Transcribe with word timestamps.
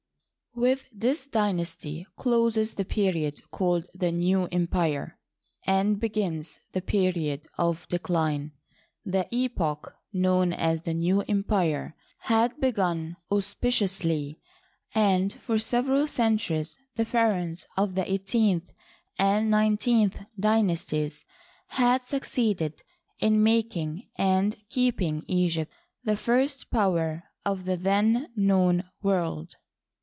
With 0.53 0.89
this 0.91 1.29
d3masty 1.29 2.05
closes 2.17 2.75
the 2.75 2.83
period 2.83 3.39
called 3.51 3.87
the" 3.93 4.11
New 4.11 4.49
Empire," 4.51 5.17
and 5.65 5.97
begins 5.97 6.59
the 6.73 6.81
period 6.81 7.47
of 7.57 7.87
decline. 7.87 8.51
The 9.05 9.33
epoch 9.33 9.95
known 10.11 10.51
as 10.51 10.81
the 10.81 10.93
New 10.93 11.21
Empire 11.29 11.95
had 12.23 12.59
begun 12.59 13.15
auspiciously, 13.31 14.41
and 14.93 15.31
for 15.31 15.57
several 15.57 16.05
centuries 16.05 16.77
the 16.97 17.05
pharaohs 17.05 17.65
of 17.77 17.95
the 17.95 18.11
eighteenth 18.11 18.73
and 19.17 19.49
nineteenth 19.49 20.19
dynasties 20.37 21.23
had 21.67 22.03
succeeded 22.03 22.83
in 23.19 23.41
making 23.41 24.09
and 24.17 24.57
keep 24.69 25.01
ing 25.01 25.23
Egypt 25.27 25.71
the 26.03 26.17
first 26.17 26.69
power 26.71 27.23
of 27.45 27.63
the 27.63 27.77
then 27.77 28.27
known 28.35 28.83
world. 29.01 29.55